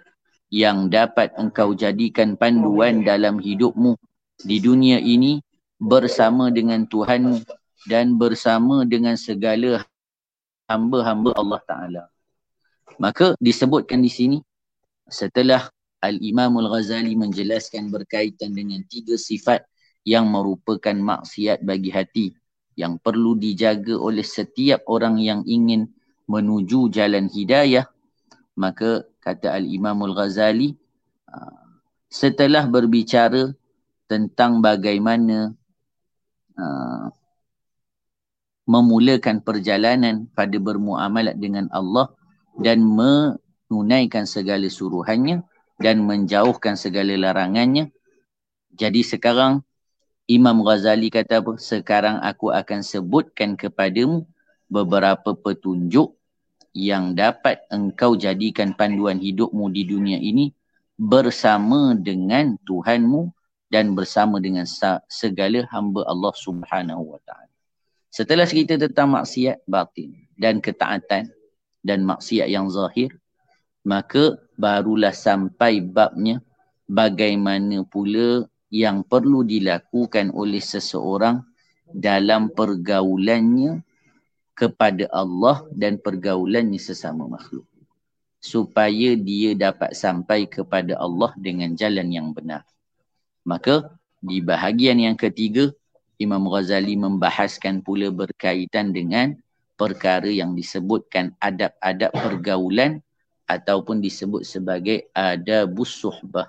yang 0.51 0.88
dapat 0.88 1.36
engkau 1.36 1.75
jadikan 1.75 2.39
panduan 2.39 3.03
dalam 3.03 3.39
hidupmu 3.39 3.95
di 4.43 4.57
dunia 4.60 5.00
ini 5.00 5.39
bersama 5.79 6.51
dengan 6.51 6.88
Tuhan 6.88 7.43
dan 7.88 8.15
bersama 8.15 8.84
dengan 8.84 9.15
segala 9.19 9.84
hamba-hamba 10.67 11.31
Allah 11.38 11.62
Ta'ala. 11.63 12.03
Maka 12.98 13.36
disebutkan 13.38 14.00
di 14.01 14.12
sini 14.12 14.38
setelah 15.05 15.67
Al-Imam 16.00 16.60
Al-Ghazali 16.62 17.13
menjelaskan 17.17 17.91
berkaitan 17.91 18.55
dengan 18.55 18.81
tiga 18.88 19.19
sifat 19.19 19.65
yang 20.05 20.29
merupakan 20.29 20.93
maksiat 20.93 21.65
bagi 21.65 21.89
hati 21.91 22.25
yang 22.75 23.00
perlu 23.00 23.39
dijaga 23.39 23.96
oleh 23.96 24.24
setiap 24.24 24.84
orang 24.91 25.20
yang 25.20 25.41
ingin 25.48 25.88
menuju 26.27 26.91
jalan 26.91 27.32
hidayah 27.32 27.88
maka 28.55 29.03
kata 29.20 29.51
Al-Imam 29.51 30.00
Al-Ghazali 30.03 30.75
ah, 31.27 31.79
setelah 32.08 32.63
berbicara 32.65 33.51
tentang 34.08 34.63
bagaimana 34.63 35.51
ah, 36.55 37.12
memulakan 38.65 39.46
perjalanan 39.46 40.25
pada 40.34 40.58
bermuamalat 40.58 41.38
dengan 41.38 41.70
Allah 41.70 42.10
dan 42.58 42.82
menunaikan 42.82 44.25
segala 44.25 44.65
suruhannya 44.65 45.46
dan 45.77 46.01
menjauhkan 46.08 46.79
segala 46.79 47.13
larangannya. 47.13 47.91
Jadi 48.74 49.05
sekarang 49.05 49.62
Imam 50.25 50.65
Ghazali 50.65 51.13
kata 51.13 51.41
apa? 51.41 51.53
Sekarang 51.62 52.17
aku 52.17 52.50
akan 52.50 52.82
sebutkan 52.82 53.53
kepadamu 53.53 54.25
beberapa 54.65 55.38
petunjuk 55.38 56.17
yang 56.74 57.13
dapat 57.13 57.62
engkau 57.70 58.17
jadikan 58.17 58.74
panduan 58.74 59.22
hidupmu 59.22 59.70
di 59.70 59.86
dunia 59.86 60.17
ini 60.17 60.50
bersama 60.98 61.94
dengan 61.94 62.58
Tuhanmu 62.65 63.29
dan 63.70 63.94
bersama 63.94 64.41
dengan 64.41 64.65
segala 65.08 65.62
hamba 65.70 66.01
Allah 66.10 66.34
Subhanahu 66.34 67.15
wa 67.15 67.20
taala. 67.24 67.51
Setelah 68.10 68.50
cerita 68.50 68.79
tentang 68.82 69.13
maksiat 69.13 69.62
batin 69.70 70.15
dan 70.39 70.58
ketaatan 70.58 71.29
dan 71.86 72.00
maksiat 72.01 72.50
yang 72.50 72.65
zahir, 72.72 73.13
maka 73.86 74.41
barulah 74.58 75.13
sampai 75.13 75.84
babnya 75.84 76.41
bagaimana 76.89 77.86
pula 77.86 78.50
yang 78.74 79.05
perlu 79.05 79.45
dilakukan 79.45 80.34
oleh 80.34 80.62
seseorang 80.62 81.41
dalam 81.86 82.50
pergaulannya 82.50 83.86
kepada 84.57 85.05
Allah 85.13 85.67
dan 85.75 86.00
pergaulannya 86.01 86.79
sesama 86.79 87.27
makhluk 87.29 87.67
supaya 88.45 89.17
dia 89.17 89.57
dapat 89.57 89.98
sampai 89.98 90.45
kepada 90.45 90.93
Allah 91.01 91.34
dengan 91.34 91.74
jalan 91.74 92.13
yang 92.13 92.29
benar. 92.29 92.62
Maka 93.41 93.89
di 94.22 94.38
bahagian 94.38 95.01
yang 95.01 95.17
ketiga 95.17 95.74
Imam 96.22 96.45
Ghazali 96.45 96.93
membahaskan 96.93 97.81
pula 97.81 98.13
berkaitan 98.13 98.93
dengan 98.93 99.34
perkara 99.75 100.29
yang 100.29 100.53
disebutkan 100.53 101.34
adab-adab 101.41 102.13
pergaulan 102.13 103.01
ataupun 103.50 104.00
disebut 104.00 104.45
sebagai 104.45 105.10
adabus 105.12 105.91
suhbah. 105.91 106.48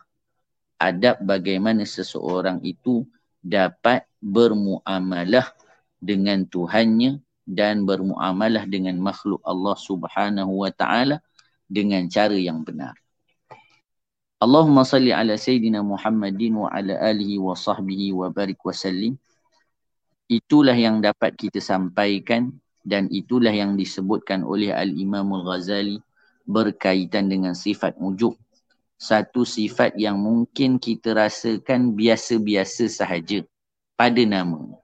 Adab 0.77 1.25
bagaimana 1.25 1.89
seseorang 1.89 2.61
itu 2.61 3.09
dapat 3.41 4.05
bermuamalah 4.21 5.57
dengan 5.97 6.45
Tuhannya 6.45 7.23
dan 7.47 7.87
bermuamalah 7.87 8.67
dengan 8.67 8.99
makhluk 8.99 9.41
Allah 9.47 9.77
Subhanahu 9.79 10.67
wa 10.67 10.71
taala 10.75 11.23
dengan 11.65 12.05
cara 12.11 12.35
yang 12.35 12.67
benar. 12.67 12.99
Allahumma 14.37 14.85
salli 14.85 15.17
ala 15.17 15.41
sayyidina 15.41 15.81
Muhammadin 15.81 16.61
wa 16.61 16.69
ala 16.69 16.93
alihi 17.01 17.41
wa 17.41 17.57
sahbihi 17.57 18.13
wa 18.13 18.29
barik 18.29 18.61
wa 18.61 18.75
sallim. 18.75 19.17
Itulah 20.29 20.77
yang 20.77 21.01
dapat 21.01 21.39
kita 21.39 21.63
sampaikan 21.63 22.53
dan 22.85 23.09
itulah 23.09 23.55
yang 23.55 23.81
disebutkan 23.81 24.45
oleh 24.45 24.75
Al-Imam 24.75 25.25
Al-Ghazali 25.41 26.03
berkaitan 26.47 27.27
dengan 27.27 27.57
sifat 27.57 27.99
wujud. 27.99 28.39
Satu 28.97 29.45
sifat 29.45 29.95
yang 30.01 30.17
mungkin 30.17 30.81
kita 30.81 31.13
rasakan 31.13 31.93
biasa-biasa 31.93 32.89
sahaja 32.89 33.45
pada 33.95 34.23
nama. 34.25 34.77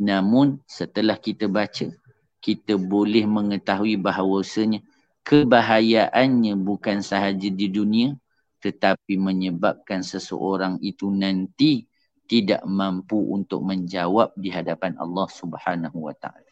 Namun 0.00 0.58
setelah 0.64 1.20
kita 1.20 1.46
baca, 1.46 1.92
kita 2.40 2.74
boleh 2.80 3.28
mengetahui 3.28 4.00
bahawasanya 4.00 4.80
kebahayaannya 5.22 6.58
bukan 6.58 7.04
sahaja 7.04 7.46
di 7.46 7.70
dunia 7.70 8.18
tetapi 8.62 9.18
menyebabkan 9.18 10.06
seseorang 10.06 10.78
itu 10.78 11.10
nanti 11.10 11.90
tidak 12.30 12.62
mampu 12.62 13.18
untuk 13.34 13.66
menjawab 13.66 14.30
di 14.38 14.54
hadapan 14.54 14.94
Allah 14.96 15.26
Subhanahu 15.26 16.06
wa 16.06 16.14
taala. 16.14 16.46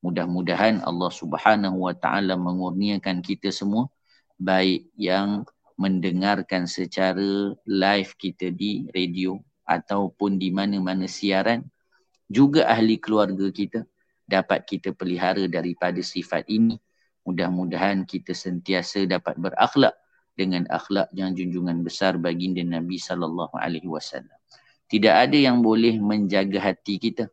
Mudah-mudahan 0.00 0.86
Allah 0.86 1.10
Subhanahu 1.10 1.90
wa 1.90 1.94
taala 1.98 2.38
mengurniakan 2.38 3.18
kita 3.20 3.50
semua 3.50 3.90
baik 4.38 4.86
yang 4.94 5.42
mendengarkan 5.76 6.64
secara 6.64 7.52
live 7.68 8.12
kita 8.16 8.48
di 8.52 8.88
radio 8.96 9.36
ataupun 9.68 10.40
di 10.40 10.48
mana-mana 10.48 11.04
siaran 11.04 11.64
juga 12.26 12.66
ahli 12.66 12.96
keluarga 12.96 13.46
kita 13.52 13.84
dapat 14.26 14.66
kita 14.66 14.90
pelihara 14.96 15.46
daripada 15.46 16.02
sifat 16.02 16.48
ini. 16.50 16.80
Mudah-mudahan 17.26 18.06
kita 18.06 18.34
sentiasa 18.34 19.06
dapat 19.06 19.38
berakhlak 19.38 19.94
dengan 20.38 20.66
akhlak 20.70 21.10
yang 21.14 21.34
junjungan 21.34 21.82
besar 21.82 22.18
baginda 22.18 22.62
Nabi 22.62 22.98
sallallahu 22.98 23.54
alaihi 23.58 23.90
wasallam. 23.90 24.34
Tidak 24.86 25.10
ada 25.10 25.34
yang 25.34 25.62
boleh 25.66 25.98
menjaga 25.98 26.62
hati 26.62 27.02
kita 27.02 27.26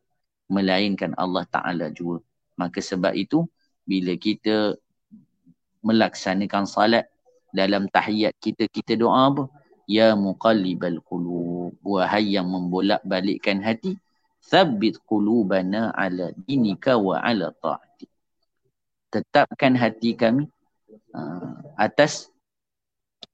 melainkan 0.49 1.13
Allah 1.17 1.45
Taala 1.45 1.93
juga. 1.93 2.25
Maka 2.57 2.81
sebab 2.81 3.13
itu 3.13 3.45
bila 3.85 4.17
kita 4.17 4.73
melaksanakan 5.85 6.65
salat 6.65 7.05
dalam 7.53 7.85
tahiyat 7.87 8.33
kita 8.41 8.65
kita 8.67 8.97
doa 8.97 9.29
apa? 9.29 9.43
Ya 9.85 10.17
muqallibal 10.17 10.97
qulub 11.05 11.77
wahai 11.85 12.33
yang 12.33 12.49
membolak-balikkan 12.49 13.61
hati 13.61 13.95
Thabbit 14.43 14.99
qulubana 15.07 15.95
ala 15.95 16.35
dinika 16.35 16.99
wa 16.99 17.15
ala 17.23 17.55
ta'ati. 17.55 18.07
Tetapkan 19.07 19.79
hati 19.79 20.19
kami 20.19 20.43
uh, 21.15 21.63
atas 21.79 22.27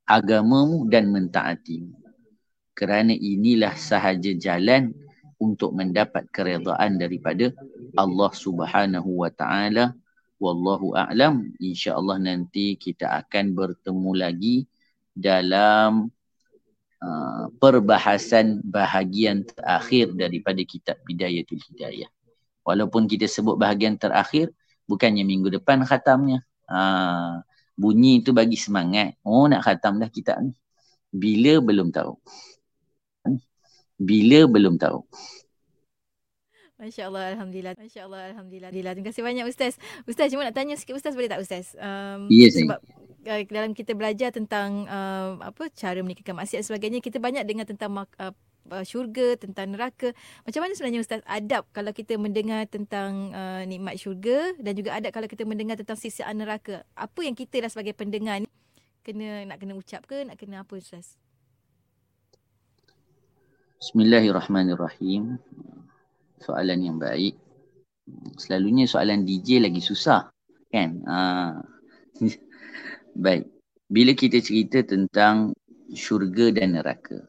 agamamu 0.06 0.86
dan 0.86 1.10
mentaatimu. 1.10 1.98
Kerana 2.78 3.12
inilah 3.12 3.74
sahaja 3.74 4.38
jalan 4.38 4.94
untuk 5.42 5.74
mendapat 5.74 6.30
keredaan 6.30 7.02
daripada 7.02 7.52
Allah 7.98 8.32
Subhanahu 8.32 9.26
wa 9.26 9.34
taala. 9.34 9.98
Wallahu 10.40 10.96
a'lam. 10.96 11.52
Insya-Allah 11.60 12.18
nanti 12.18 12.80
kita 12.80 13.12
akan 13.24 13.54
bertemu 13.54 14.12
lagi 14.16 14.56
dalam 15.12 16.10
Uh, 17.00 17.48
perbahasan 17.64 18.60
bahagian 18.60 19.48
terakhir 19.48 20.12
daripada 20.20 20.60
kitab 20.68 21.00
Bidayatul 21.08 21.64
Hidayah. 21.72 22.12
Walaupun 22.68 23.08
kita 23.08 23.24
sebut 23.24 23.56
bahagian 23.56 23.96
terakhir, 23.96 24.52
bukannya 24.84 25.24
minggu 25.24 25.48
depan 25.48 25.80
khatamnya. 25.88 26.44
Uh, 26.68 27.40
bunyi 27.80 28.20
itu 28.20 28.36
bagi 28.36 28.60
semangat. 28.60 29.16
Oh 29.24 29.48
nak 29.48 29.64
khatam 29.64 29.96
dah 29.96 30.12
kitab 30.12 30.44
ni. 30.44 30.52
Bila 31.08 31.64
belum 31.64 31.88
tahu. 31.96 32.20
Bila 33.96 34.44
belum 34.52 34.76
tahu. 34.76 35.00
Masya 36.80 37.12
Allah, 37.12 37.36
Alhamdulillah. 37.36 37.74
Masya 37.76 38.02
Allah, 38.08 38.22
Alhamdulillah. 38.32 38.72
Terima 38.72 39.04
kasih 39.12 39.20
banyak 39.20 39.46
Ustaz. 39.52 39.76
Ustaz, 40.08 40.32
cuma 40.32 40.48
nak 40.48 40.56
tanya 40.56 40.80
sikit 40.80 40.96
Ustaz 40.96 41.12
boleh 41.12 41.28
tak 41.28 41.44
Ustaz? 41.44 41.76
Um, 41.76 42.32
ya, 42.32 42.48
sebab 42.48 42.80
uh, 43.28 43.42
dalam 43.52 43.76
kita 43.76 43.92
belajar 44.00 44.32
tentang 44.32 44.88
uh, 44.88 45.36
apa 45.44 45.68
cara 45.76 46.00
meningkatkan 46.00 46.40
maksiat 46.40 46.64
dan 46.64 46.68
sebagainya 46.72 47.00
kita 47.04 47.20
banyak 47.20 47.44
dengar 47.44 47.68
tentang 47.68 47.92
uh, 48.00 48.32
uh, 48.72 48.84
syurga 48.88 49.36
tentang 49.36 49.76
neraka 49.76 50.16
macam 50.48 50.60
mana 50.64 50.74
sebenarnya 50.78 51.02
ustaz 51.04 51.22
adab 51.26 51.68
kalau 51.76 51.92
kita 51.92 52.16
mendengar 52.16 52.64
tentang 52.70 53.34
uh, 53.34 53.64
nikmat 53.66 54.00
syurga 54.00 54.56
dan 54.62 54.74
juga 54.78 54.96
adab 54.96 55.12
kalau 55.12 55.28
kita 55.28 55.44
mendengar 55.44 55.76
tentang 55.76 55.98
siksaan 56.00 56.40
neraka 56.40 56.86
apa 56.96 57.20
yang 57.26 57.36
kita 57.36 57.66
dah 57.66 57.70
sebagai 57.72 57.98
pendengar 57.98 58.40
ni 58.40 58.48
kena 59.04 59.48
nak 59.50 59.58
kena 59.60 59.74
ucap 59.76 60.06
ke 60.06 60.24
nak 60.24 60.38
kena 60.38 60.62
apa 60.64 60.74
ustaz 60.78 61.18
Bismillahirrahmanirrahim 63.80 65.40
soalan 66.42 66.80
yang 66.80 66.98
baik 66.98 67.38
selalunya 68.40 68.90
soalan 68.90 69.28
DJ 69.28 69.62
lagi 69.62 69.84
susah 69.84 70.32
kan 70.70 70.90
uh, 71.06 71.60
Baik. 73.20 73.50
Bila 73.90 74.14
kita 74.14 74.38
cerita 74.40 74.86
tentang 74.86 75.52
syurga 75.92 76.54
dan 76.54 76.78
neraka. 76.78 77.26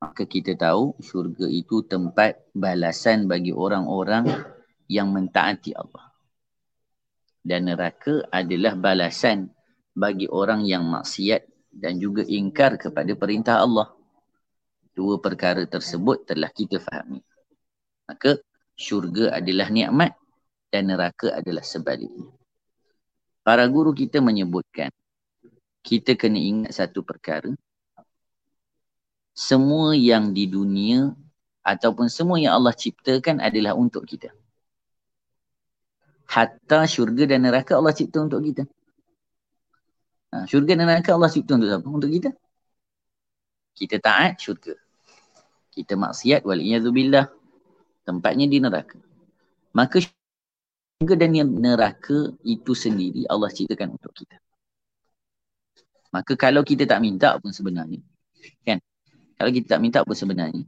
Maka 0.00 0.24
kita 0.26 0.56
tahu 0.56 0.96
syurga 1.00 1.48
itu 1.48 1.84
tempat 1.84 2.40
balasan 2.52 3.28
bagi 3.28 3.52
orang-orang 3.52 4.26
yang 4.88 5.12
mentaati 5.12 5.76
Allah. 5.76 6.12
Dan 7.44 7.68
neraka 7.68 8.24
adalah 8.32 8.74
balasan 8.76 9.52
bagi 9.92 10.24
orang 10.28 10.64
yang 10.64 10.88
maksiat 10.88 11.44
dan 11.70 12.00
juga 12.00 12.24
ingkar 12.24 12.80
kepada 12.80 13.12
perintah 13.16 13.60
Allah. 13.60 13.92
Dua 14.96 15.20
perkara 15.20 15.68
tersebut 15.68 16.24
telah 16.24 16.48
kita 16.48 16.80
fahami. 16.80 17.20
Maka 18.04 18.40
syurga 18.76 19.38
adalah 19.38 19.72
nikmat 19.72 20.12
dan 20.68 20.90
neraka 20.90 21.32
adalah 21.32 21.62
sebaliknya. 21.62 22.28
Para 23.44 23.64
guru 23.68 23.92
kita 23.92 24.24
menyebutkan 24.24 24.88
kita 25.84 26.16
kena 26.16 26.40
ingat 26.40 26.72
satu 26.72 27.04
perkara. 27.04 27.52
Semua 29.36 29.92
yang 29.92 30.32
di 30.32 30.48
dunia 30.48 31.12
ataupun 31.60 32.08
semua 32.08 32.40
yang 32.40 32.56
Allah 32.56 32.72
ciptakan 32.72 33.44
adalah 33.44 33.76
untuk 33.76 34.08
kita. 34.08 34.32
Hatta 36.24 36.88
syurga 36.88 37.28
dan 37.28 37.44
neraka 37.44 37.76
Allah 37.76 37.92
cipta 37.92 38.24
untuk 38.24 38.40
kita. 38.40 38.64
Ha, 40.32 40.48
syurga 40.48 40.72
dan 40.74 40.88
neraka 40.88 41.12
Allah 41.12 41.28
cipta 41.28 41.60
untuk 41.60 41.68
siapa? 41.68 41.88
untuk 41.88 42.10
kita. 42.10 42.30
Kita 43.76 43.96
taat 44.00 44.40
syurga. 44.40 44.72
Kita 45.68 46.00
maksiat 46.00 46.46
waliyadzubillah 46.48 47.43
tempatnya 48.04 48.46
di 48.46 48.60
neraka 48.60 48.96
maka 49.74 49.98
syurga 51.04 51.18
dan 51.18 51.34
neraka 51.58 52.30
itu 52.46 52.72
sendiri 52.72 53.26
Allah 53.26 53.50
ciptakan 53.50 53.98
untuk 53.98 54.14
kita. 54.14 54.38
Maka 56.14 56.38
kalau 56.38 56.62
kita 56.62 56.86
tak 56.86 57.02
minta 57.02 57.34
pun 57.42 57.50
sebenarnya, 57.50 57.98
kan? 58.62 58.78
Kalau 59.34 59.50
kita 59.50 59.74
tak 59.74 59.82
minta 59.82 60.06
pun 60.06 60.14
sebenarnya, 60.14 60.62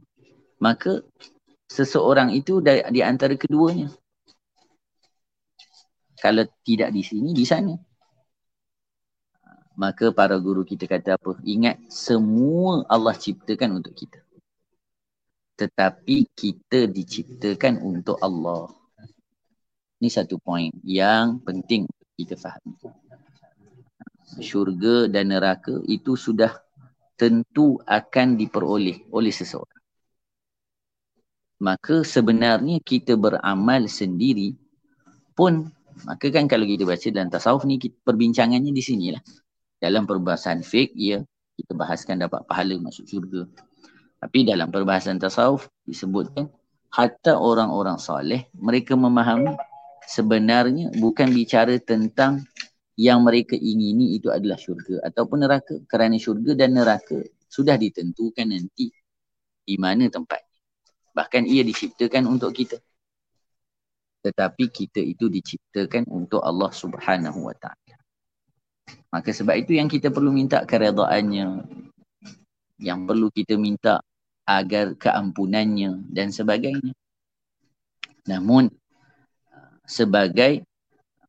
maka 0.59 0.99
seseorang 1.71 2.35
itu 2.35 2.59
di 2.67 2.99
antara 2.99 3.31
keduanya. 3.39 3.87
Kalau 6.19 6.43
tidak 6.67 6.91
di 6.91 6.99
sini, 6.99 7.31
di 7.31 7.47
sana. 7.47 7.71
Maka 9.79 10.11
para 10.11 10.35
guru 10.35 10.67
kita 10.67 10.83
kata 10.83 11.15
apa? 11.15 11.39
Ingat 11.47 11.79
semua 11.87 12.83
Allah 12.91 13.15
ciptakan 13.15 13.79
untuk 13.79 13.95
kita. 13.95 14.26
Tetapi 15.57 16.29
kita 16.37 16.85
diciptakan 16.85 17.81
untuk 17.81 18.21
Allah. 18.21 18.69
Ini 19.97 20.09
satu 20.13 20.37
poin 20.37 20.69
yang 20.85 21.41
penting 21.41 21.89
kita 22.13 22.37
faham. 22.37 22.77
Syurga 24.37 25.09
dan 25.09 25.33
neraka 25.33 25.81
itu 25.89 26.13
sudah 26.13 26.53
tentu 27.17 27.81
akan 27.89 28.37
diperoleh 28.37 29.09
oleh 29.09 29.33
seseorang 29.33 29.77
maka 31.57 32.05
sebenarnya 32.05 32.77
kita 32.85 33.17
beramal 33.17 33.89
sendiri 33.89 34.53
pun 35.33 35.69
maka 36.05 36.29
kan 36.29 36.45
kalau 36.45 36.69
kita 36.69 36.85
baca 36.85 37.07
dalam 37.09 37.33
tasawuf 37.33 37.65
ni 37.65 37.81
kita, 37.81 37.97
perbincangannya 38.05 38.69
di 38.69 38.83
sinilah 38.85 39.21
dalam 39.81 40.05
perbahasan 40.05 40.61
fiqh 40.61 40.93
ya 40.93 41.25
kita 41.57 41.73
bahaskan 41.73 42.21
dapat 42.21 42.45
pahala 42.45 42.77
masuk 42.77 43.09
syurga 43.09 43.49
tapi 44.17 44.47
dalam 44.47 44.73
perbahasan 44.73 45.21
tasawuf 45.21 45.69
disebutkan 45.85 46.49
hatta 46.93 47.37
orang-orang 47.37 48.01
soleh 48.01 48.49
mereka 48.57 48.97
memahami 48.97 49.53
sebenarnya 50.07 50.93
bukan 50.97 51.29
bicara 51.31 51.77
tentang 51.77 52.45
yang 52.97 53.21
mereka 53.21 53.53
ingini 53.53 54.17
itu 54.17 54.33
adalah 54.33 54.57
syurga 54.57 55.05
ataupun 55.05 55.45
neraka 55.45 55.75
kerana 55.85 56.17
syurga 56.17 56.57
dan 56.57 56.73
neraka 56.73 57.21
sudah 57.47 57.77
ditentukan 57.77 58.49
nanti 58.49 58.89
di 59.67 59.75
mana 59.77 60.09
tempat 60.09 60.47
Bahkan 61.17 61.49
ia 61.49 61.65
diciptakan 61.65 62.29
untuk 62.29 62.53
kita. 62.53 62.77
Tetapi 64.21 64.69
kita 64.69 65.01
itu 65.01 65.25
diciptakan 65.33 66.05
untuk 66.13 66.45
Allah 66.45 66.69
subhanahu 66.69 67.49
wa 67.49 67.57
ta'ala. 67.57 67.97
Maka 69.09 69.33
sebab 69.33 69.57
itu 69.57 69.73
yang 69.81 69.89
kita 69.89 70.13
perlu 70.13 70.29
minta 70.29 70.61
keredaannya. 70.61 71.45
Yang 72.77 72.99
perlu 73.09 73.27
kita 73.33 73.55
minta 73.57 73.99
agar 74.47 74.95
keampunannya 74.95 76.07
dan 76.13 76.29
sebagainya. 76.31 76.93
Namun 78.29 78.69
sebagai 79.87 80.63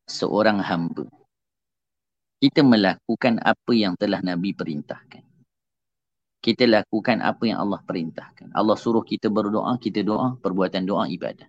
seorang 0.06 0.60
hamba 0.62 1.08
kita 2.38 2.62
melakukan 2.62 3.42
apa 3.42 3.72
yang 3.74 3.98
telah 3.98 4.22
Nabi 4.22 4.54
perintahkan 4.54 5.28
kita 6.38 6.70
lakukan 6.70 7.18
apa 7.18 7.50
yang 7.50 7.58
Allah 7.58 7.82
perintahkan. 7.82 8.54
Allah 8.54 8.78
suruh 8.78 9.02
kita 9.02 9.26
berdoa, 9.26 9.74
kita 9.76 10.06
doa, 10.06 10.38
perbuatan 10.38 10.86
doa 10.86 11.10
ibadah. 11.10 11.46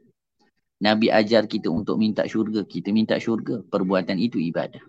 Nabi 0.79 1.11
ajar 1.11 1.45
kita 1.45 1.67
untuk 1.69 1.99
minta 1.99 2.25
syurga, 2.25 2.63
kita 2.63 2.89
minta 2.89 3.19
syurga, 3.19 3.61
perbuatan 3.67 4.17
itu 4.17 4.39
ibadah. 4.39 4.81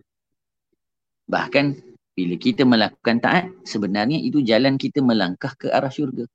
Bahkan 1.29 1.67
bila 2.21 2.37
kita 2.37 2.69
melakukan 2.69 3.17
taat, 3.25 3.49
sebenarnya 3.65 4.21
itu 4.21 4.45
jalan 4.45 4.77
kita 4.77 5.01
melangkah 5.01 5.57
ke 5.57 5.73
arah 5.73 5.89
syurga. 5.89 6.29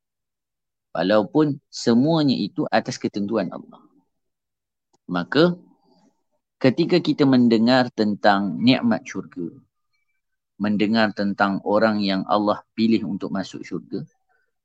Walaupun 0.97 1.61
semuanya 1.69 2.33
itu 2.33 2.65
atas 2.73 2.97
ketentuan 2.97 3.53
Allah. 3.53 3.85
Maka 5.05 5.53
ketika 6.57 6.97
kita 6.97 7.29
mendengar 7.29 7.93
tentang 7.93 8.57
nikmat 8.57 9.05
syurga, 9.05 9.53
mendengar 10.57 11.13
tentang 11.13 11.61
orang 11.61 12.01
yang 12.01 12.25
Allah 12.25 12.65
pilih 12.73 13.05
untuk 13.05 13.29
masuk 13.29 13.61
syurga, 13.61 14.01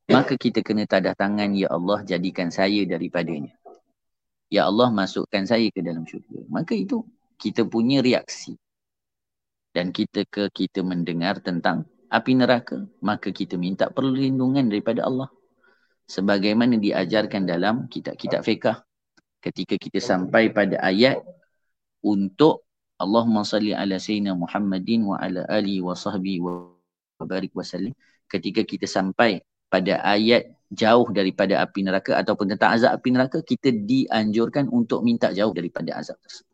maka 0.08 0.40
kita 0.40 0.64
kena 0.64 0.88
tadah 0.88 1.12
tangan, 1.12 1.52
Ya 1.52 1.68
Allah 1.68 2.00
jadikan 2.00 2.48
saya 2.48 2.88
daripadanya. 2.88 3.52
Ya 4.48 4.64
Allah 4.64 4.88
masukkan 4.88 5.44
saya 5.44 5.68
ke 5.68 5.84
dalam 5.84 6.08
syurga. 6.08 6.48
Maka 6.48 6.72
itu 6.72 7.04
kita 7.36 7.68
punya 7.68 8.00
reaksi. 8.00 8.56
Dan 9.70 9.94
kita 9.94 10.26
ke 10.26 10.50
kita 10.50 10.82
mendengar 10.82 11.38
tentang 11.38 11.86
api 12.10 12.32
neraka, 12.34 12.82
maka 12.98 13.30
kita 13.30 13.54
minta 13.54 13.86
perlindungan 13.86 14.66
daripada 14.66 15.06
Allah. 15.06 15.30
Sebagaimana 16.10 16.74
diajarkan 16.74 17.46
dalam 17.46 17.86
kitab-kitab 17.86 18.42
fiqah. 18.42 18.82
Ketika 19.38 19.78
kita 19.78 20.02
sampai 20.02 20.50
pada 20.50 20.82
ayat 20.82 21.22
untuk 22.02 22.66
Allahumma 23.00 23.46
salli 23.46 23.72
ala 23.72 23.96
sayyidina 23.96 24.36
Muhammadin 24.36 25.06
wa 25.06 25.16
ala 25.16 25.48
ali 25.48 25.80
wa 25.80 25.96
sahbihi 25.96 26.38
wa 26.42 26.74
barik 27.24 27.54
wa 27.56 27.64
sallim. 27.64 27.94
Ketika 28.28 28.66
kita 28.66 28.84
sampai 28.84 29.40
pada 29.70 30.02
ayat 30.04 30.50
jauh 30.68 31.08
daripada 31.14 31.62
api 31.62 31.86
neraka 31.86 32.18
ataupun 32.18 32.52
tentang 32.52 32.74
azab 32.74 32.98
api 32.98 33.08
neraka, 33.14 33.38
kita 33.40 33.70
dianjurkan 33.72 34.66
untuk 34.68 35.06
minta 35.06 35.30
jauh 35.30 35.54
daripada 35.54 35.96
azab 35.96 36.18
tersebut. 36.26 36.49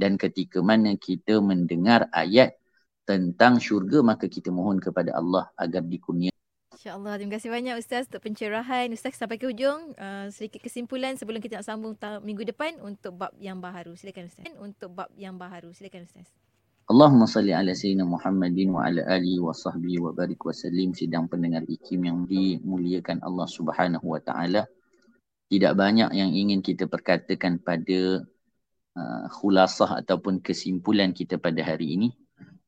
Dan 0.00 0.16
ketika 0.16 0.64
mana 0.64 0.96
kita 0.96 1.44
mendengar 1.44 2.08
ayat 2.16 2.56
tentang 3.04 3.60
syurga, 3.60 4.00
maka 4.00 4.24
kita 4.32 4.48
mohon 4.48 4.80
kepada 4.80 5.12
Allah 5.12 5.52
agar 5.60 5.84
dikurniakan 5.84 6.40
InsyaAllah. 6.80 7.20
Terima 7.20 7.36
kasih 7.36 7.52
banyak 7.52 7.76
Ustaz 7.76 8.08
untuk 8.08 8.24
pencerahan. 8.24 8.88
Ustaz 8.88 9.20
sampai 9.20 9.36
ke 9.36 9.44
hujung. 9.52 9.92
Uh, 10.00 10.32
sedikit 10.32 10.64
kesimpulan 10.64 11.12
sebelum 11.12 11.36
kita 11.36 11.60
nak 11.60 11.68
sambung 11.68 11.92
minggu 12.24 12.48
depan 12.48 12.80
untuk 12.80 13.20
bab 13.20 13.36
yang 13.36 13.60
baharu. 13.60 13.92
Silakan 14.00 14.32
Ustaz. 14.32 14.48
Untuk 14.56 14.96
bab 14.96 15.12
yang 15.12 15.36
baharu. 15.36 15.76
Silakan 15.76 16.08
Ustaz. 16.08 16.32
Allahumma 16.88 17.28
salli 17.28 17.52
ala 17.52 17.76
sayyidina 17.76 18.08
Muhammadin 18.08 18.72
wa 18.72 18.88
ala 18.88 19.04
alihi 19.12 19.44
wa 19.44 19.52
sahbihi 19.52 20.00
wa 20.00 20.16
barik 20.16 20.40
wa 20.40 20.56
salim 20.56 20.96
sidang 20.96 21.28
pendengar 21.28 21.68
ikim 21.68 22.00
yang 22.00 22.24
dimuliakan 22.24 23.20
Allah 23.28 23.44
Subhanahu 23.44 24.16
wa 24.16 24.20
taala. 24.24 24.64
Tidak 25.52 25.76
banyak 25.76 26.16
yang 26.16 26.32
ingin 26.32 26.64
kita 26.64 26.88
perkatakan 26.88 27.60
pada 27.60 28.24
uh, 28.96 29.26
khulasah 29.30 30.02
ataupun 30.02 30.40
kesimpulan 30.42 31.14
kita 31.14 31.36
pada 31.36 31.60
hari 31.62 31.98
ini. 31.98 32.08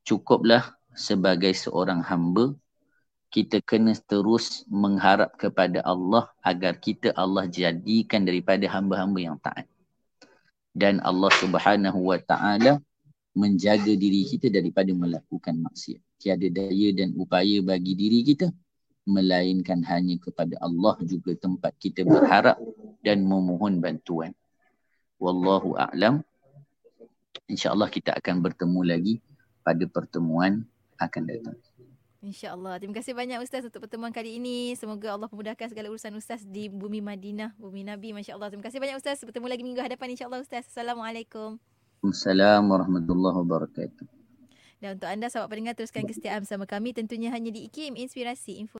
Cukuplah 0.03 0.75
sebagai 0.93 1.55
seorang 1.55 2.03
hamba 2.03 2.53
kita 3.33 3.65
kena 3.65 3.97
terus 4.05 4.61
mengharap 4.69 5.33
kepada 5.41 5.81
Allah 5.81 6.29
agar 6.45 6.77
kita 6.77 7.09
Allah 7.17 7.49
jadikan 7.49 8.21
daripada 8.21 8.69
hamba-hamba 8.69 9.19
yang 9.19 9.37
taat. 9.41 9.65
Dan 10.69 11.01
Allah 11.01 11.33
subhanahu 11.41 12.13
wa 12.13 12.21
ta'ala 12.21 12.77
menjaga 13.33 13.89
diri 13.97 14.29
kita 14.29 14.53
daripada 14.53 14.93
melakukan 14.93 15.57
maksiat. 15.57 16.01
Tiada 16.21 16.45
daya 16.45 16.93
dan 16.93 17.17
upaya 17.17 17.57
bagi 17.65 17.97
diri 17.97 18.21
kita 18.21 18.53
melainkan 19.09 19.81
hanya 19.83 20.15
kepada 20.21 20.55
Allah 20.61 20.95
juga 21.01 21.33
tempat 21.35 21.73
kita 21.81 22.05
berharap 22.05 22.61
dan 23.01 23.25
memohon 23.25 23.81
bantuan. 23.81 24.31
Wallahu 25.23 25.79
a'lam. 25.79 26.19
InsyaAllah 27.47 27.87
kita 27.87 28.11
akan 28.19 28.43
bertemu 28.43 28.79
lagi 28.83 29.15
pada 29.63 29.87
pertemuan 29.87 30.67
akan 30.99 31.23
datang. 31.23 31.55
InsyaAllah. 32.23 32.79
Terima 32.79 32.95
kasih 32.99 33.15
banyak 33.15 33.39
Ustaz 33.39 33.67
untuk 33.67 33.83
pertemuan 33.83 34.11
kali 34.11 34.39
ini. 34.39 34.75
Semoga 34.79 35.15
Allah 35.15 35.27
memudahkan 35.27 35.71
segala 35.71 35.91
urusan 35.91 36.15
Ustaz 36.15 36.47
di 36.47 36.71
bumi 36.71 37.03
Madinah, 37.03 37.51
bumi 37.59 37.83
Nabi. 37.83 38.15
Masya 38.15 38.39
Allah. 38.39 38.47
Terima 38.47 38.63
kasih 38.63 38.79
banyak 38.79 38.95
Ustaz. 38.95 39.19
Bertemu 39.23 39.47
lagi 39.51 39.63
minggu 39.63 39.83
hadapan 39.83 40.15
insyaAllah 40.15 40.39
Ustaz. 40.39 40.67
Assalamualaikum. 40.71 41.59
Assalamualaikum 41.99 42.71
warahmatullahi 42.71 43.35
wabarakatuh. 43.43 44.07
Dan 44.79 44.99
untuk 44.99 45.07
anda 45.07 45.27
sahabat 45.27 45.51
pendengar 45.51 45.75
teruskan 45.75 46.03
kesetiaan 46.07 46.43
bersama 46.47 46.63
kami 46.67 46.95
tentunya 46.95 47.31
hanya 47.31 47.51
di 47.51 47.67
IKIM 47.67 47.95
Inspirasi 47.95 48.59
Info 48.59 48.71